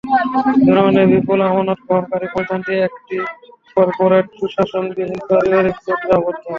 [0.65, 3.17] জনগণের বিপুল আমানত গ্রহণকারী প্রতিষ্ঠানটি একটি
[3.75, 6.43] করপোরেট সুশাসনবিহীন পারিবারিক চক্রে আবদ্ধ।